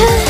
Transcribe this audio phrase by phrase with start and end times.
[0.00, 0.29] Cosa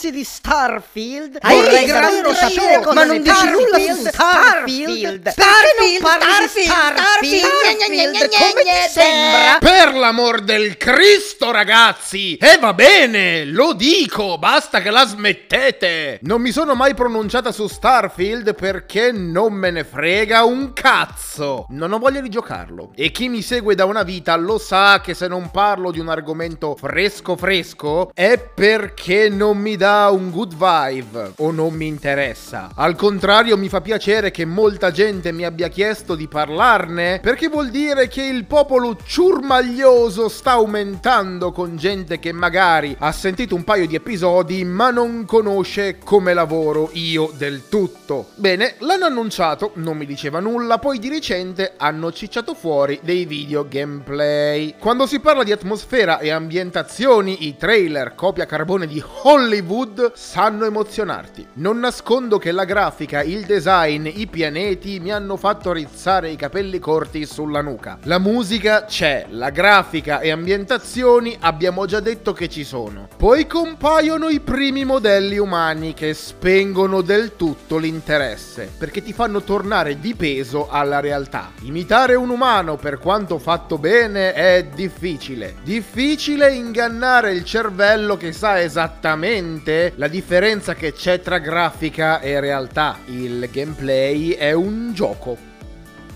[0.00, 1.38] pensi di Starfield?
[1.42, 5.28] Vorrei davvero sapere cosa ma non dici nulla su Starfield, Starfield.
[5.28, 6.66] Starfield, Starfield?
[6.66, 9.58] Starfield, Come ti sembra?
[9.60, 12.36] Per l'amor del Cristo, ragazzi!
[12.36, 16.20] E va bene, lo dico, basta che la smettete!
[16.22, 21.66] Non mi sono mai pronunciata su Starfield perché non me ne frega un cazzo!
[21.68, 22.92] Non ho voglia di giocarlo.
[22.94, 26.08] E chi mi segue da una vita lo sa che se non parlo di un
[26.08, 32.70] argomento fresco fresco è perché non mi dà un good vibe o non mi interessa.
[32.74, 37.70] Al contrario, mi fa piacere che molta gente mi abbia chiesto di parlarne perché vuol
[37.70, 43.86] dire che il popolo ciurmaglioso sta aumentando con gente che magari ha sentito un paio
[43.86, 48.28] di episodi ma non conosce come lavoro io del tutto.
[48.36, 53.66] Bene, l'hanno annunciato, non mi diceva nulla, poi di recente hanno cicciato fuori dei video
[53.68, 54.74] gameplay.
[54.78, 59.79] Quando si parla di atmosfera e ambientazioni, i trailer copia carbone di Hollywood
[60.14, 61.46] sanno emozionarti.
[61.54, 66.78] Non nascondo che la grafica, il design, i pianeti mi hanno fatto rizzare i capelli
[66.78, 67.98] corti sulla nuca.
[68.04, 73.08] La musica c'è, la grafica e ambientazioni abbiamo già detto che ci sono.
[73.16, 79.98] Poi compaiono i primi modelli umani che spengono del tutto l'interesse, perché ti fanno tornare
[79.98, 81.52] di peso alla realtà.
[81.62, 85.56] Imitare un umano, per quanto fatto bene, è difficile.
[85.62, 92.98] Difficile ingannare il cervello che sa esattamente la differenza che c'è tra grafica e realtà.
[93.06, 95.36] Il gameplay è un gioco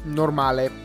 [0.04, 0.83] normale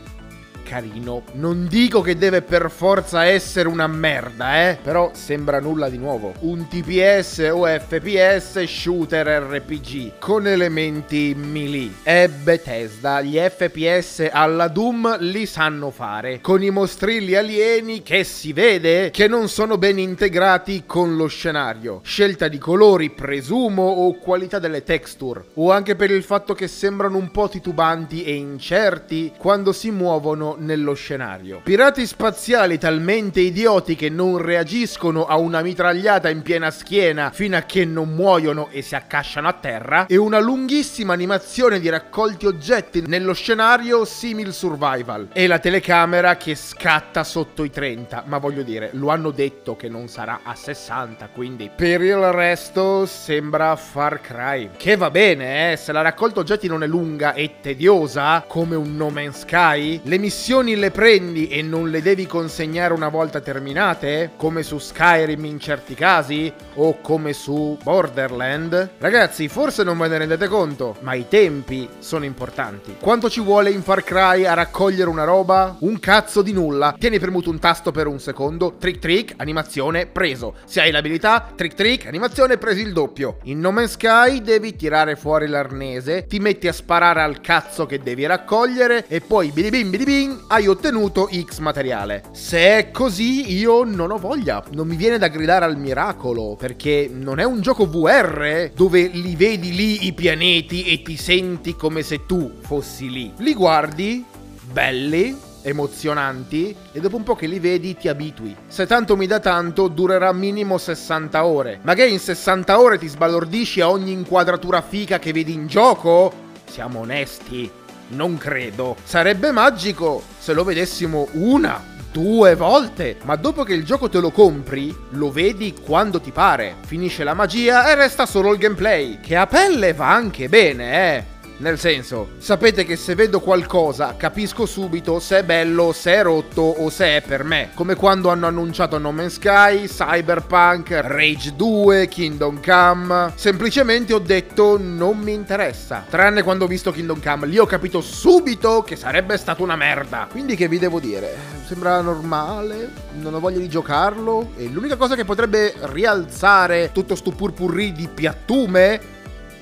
[0.62, 1.22] carino.
[1.32, 4.78] Non dico che deve per forza essere una merda, eh.
[4.82, 6.34] Però sembra nulla di nuovo.
[6.40, 11.90] Un TPS o FPS shooter RPG con elementi melee.
[12.02, 16.40] È Bethesda, gli FPS alla Doom li sanno fare.
[16.40, 22.00] Con i mostrilli alieni che si vede che non sono ben integrati con lo scenario.
[22.02, 25.44] Scelta di colori, presumo, o qualità delle texture.
[25.54, 30.49] O anche per il fatto che sembrano un po' titubanti e incerti quando si muovono
[30.58, 31.60] nello scenario.
[31.62, 37.62] Pirati spaziali talmente idioti che non reagiscono a una mitragliata in piena schiena fino a
[37.62, 43.02] che non muoiono e si accasciano a terra e una lunghissima animazione di raccolti oggetti
[43.06, 48.90] nello scenario simil survival e la telecamera che scatta sotto i 30, ma voglio dire,
[48.94, 54.70] lo hanno detto che non sarà a 60, quindi per il resto sembra Far Cry.
[54.76, 58.96] Che va bene, eh, se la raccolta oggetti non è lunga e tediosa come un
[58.96, 64.32] No Man's Sky, le missioni le prendi e non le devi consegnare una volta terminate,
[64.36, 68.92] come su Skyrim in certi casi, o come su Borderland?
[68.98, 72.96] Ragazzi, forse non ve ne rendete conto, ma i tempi sono importanti.
[72.98, 75.76] Quanto ci vuole in Far Cry a raccogliere una roba?
[75.80, 76.96] Un cazzo di nulla.
[76.98, 80.54] Tieni premuto un tasto per un secondo, trick trick, animazione, preso.
[80.64, 83.38] Se hai l'abilità, trick trick, animazione, presi il doppio.
[83.44, 87.98] In No Man's Sky devi tirare fuori l'arnese, ti metti a sparare al cazzo che
[87.98, 89.90] devi raccogliere e poi bidibim
[90.30, 92.22] bidibim hai ottenuto X materiale.
[92.32, 94.62] Se è così, io non ho voglia.
[94.72, 99.34] Non mi viene da gridare al miracolo, perché non è un gioco VR dove li
[99.34, 103.32] vedi lì i pianeti e ti senti come se tu fossi lì.
[103.38, 104.24] Li guardi,
[104.72, 108.54] belli, emozionanti e dopo un po' che li vedi ti abitui.
[108.66, 111.80] Se tanto mi dà tanto, durerà minimo 60 ore.
[111.82, 116.32] Ma che in 60 ore ti sbalordisci a ogni inquadratura fica che vedi in gioco?
[116.64, 117.79] Siamo onesti.
[118.10, 118.96] Non credo.
[119.04, 123.18] Sarebbe magico se lo vedessimo una, due volte.
[123.22, 126.76] Ma dopo che il gioco te lo compri, lo vedi quando ti pare.
[126.86, 129.20] Finisce la magia e resta solo il gameplay.
[129.20, 131.24] Che a pelle va anche bene, eh.
[131.60, 136.62] Nel senso, sapete che se vedo qualcosa capisco subito se è bello, se è rotto
[136.62, 137.68] o se è per me.
[137.74, 143.32] Come quando hanno annunciato No Man's Sky, Cyberpunk, Rage 2, Kingdom Come.
[143.34, 146.02] Semplicemente ho detto non mi interessa.
[146.08, 150.28] Tranne quando ho visto Kingdom Come, lì ho capito subito che sarebbe stata una merda.
[150.30, 151.36] Quindi che vi devo dire?
[151.66, 152.90] Sembra normale,
[153.20, 158.08] non ho voglia di giocarlo e l'unica cosa che potrebbe rialzare tutto sto purpurri di
[158.08, 159.18] piattume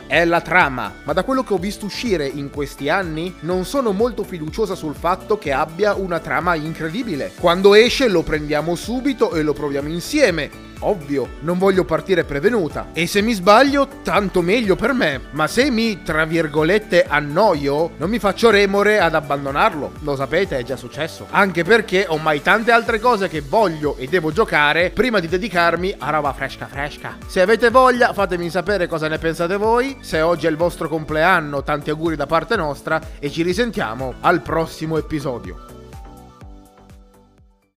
[0.09, 3.93] è la trama, ma da quello che ho visto uscire in questi anni non sono
[3.93, 7.33] molto fiduciosa sul fatto che abbia una trama incredibile.
[7.39, 10.68] Quando esce lo prendiamo subito e lo proviamo insieme.
[10.81, 12.89] Ovvio, non voglio partire prevenuta.
[12.93, 15.21] E se mi sbaglio, tanto meglio per me.
[15.33, 19.93] Ma se mi, tra virgolette, annoio, non mi faccio remore ad abbandonarlo.
[20.01, 21.27] Lo sapete, è già successo.
[21.31, 25.95] Anche perché ho mai tante altre cose che voglio e devo giocare prima di dedicarmi
[25.99, 27.17] a roba fresca fresca.
[27.27, 29.99] Se avete voglia, fatemi sapere cosa ne pensate voi.
[30.01, 34.43] Se oggi è il vostro compleanno, tanti auguri da parte nostra e ci risentiamo al
[34.43, 35.78] prossimo episodio.